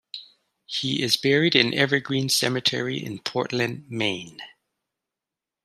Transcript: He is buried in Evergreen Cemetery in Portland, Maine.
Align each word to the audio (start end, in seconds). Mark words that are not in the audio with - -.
He 0.65 1.03
is 1.03 1.15
buried 1.15 1.55
in 1.55 1.75
Evergreen 1.75 2.27
Cemetery 2.29 2.97
in 2.97 3.19
Portland, 3.19 3.85
Maine. 3.87 4.41